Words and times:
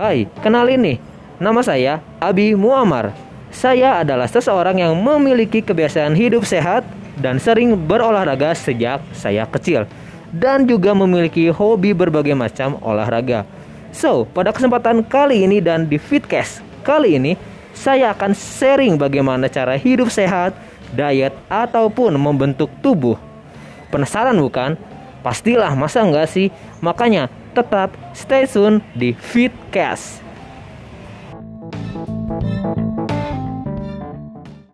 Hai, 0.00 0.24
kenalin 0.40 0.80
nih. 0.80 0.98
Nama 1.36 1.60
saya 1.60 2.00
Abi 2.24 2.56
Muammar. 2.56 3.12
Saya 3.52 4.00
adalah 4.00 4.24
seseorang 4.24 4.80
yang 4.80 4.96
memiliki 4.96 5.60
kebiasaan 5.60 6.16
hidup 6.16 6.48
sehat 6.48 6.88
dan 7.20 7.36
sering 7.36 7.76
berolahraga 7.76 8.56
sejak 8.56 9.04
saya 9.12 9.44
kecil 9.44 9.84
dan 10.32 10.64
juga 10.64 10.96
memiliki 10.96 11.52
hobi 11.52 11.92
berbagai 11.92 12.32
macam 12.32 12.80
olahraga. 12.80 13.44
So, 13.92 14.24
pada 14.24 14.56
kesempatan 14.56 15.04
kali 15.04 15.44
ini 15.44 15.60
dan 15.60 15.84
di 15.84 16.00
Fitcast 16.00 16.64
kali 16.80 17.20
ini 17.20 17.36
saya 17.76 18.16
akan 18.16 18.32
sharing 18.32 18.96
bagaimana 18.96 19.52
cara 19.52 19.76
hidup 19.76 20.08
sehat, 20.08 20.56
diet 20.96 21.36
ataupun 21.52 22.16
membentuk 22.16 22.72
tubuh. 22.80 23.20
Penasaran 23.92 24.40
bukan? 24.40 24.80
Pastilah, 25.20 25.76
masa 25.76 26.00
enggak 26.00 26.32
sih? 26.32 26.48
Makanya 26.80 27.28
tetap 27.52 27.92
stay 28.14 28.46
tune 28.46 28.80
di 28.94 29.14
Fitcast. 29.14 30.29